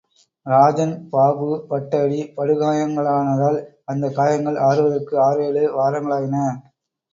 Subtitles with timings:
[0.45, 3.59] ராஜன் பாபு பட்ட அடி படுகாயங்களானதால்,
[3.85, 6.45] அந்த காயங்கள் ஆறுவதற்கு ஆறேழு வாரங்களாயின.